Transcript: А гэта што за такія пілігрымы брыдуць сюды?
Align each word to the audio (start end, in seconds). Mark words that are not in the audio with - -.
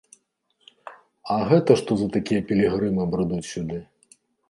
А 1.35 1.37
гэта 1.53 1.71
што 1.83 1.91
за 2.01 2.07
такія 2.17 2.41
пілігрымы 2.51 3.09
брыдуць 3.15 3.47
сюды? 3.55 3.77